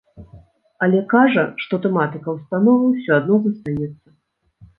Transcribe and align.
Але 0.85 1.01
кажа, 1.13 1.43
што 1.65 1.79
тэматыка 1.83 2.29
ўстановы 2.37 2.83
ўсё 2.95 3.11
адно 3.19 3.35
застанецца. 3.45 4.07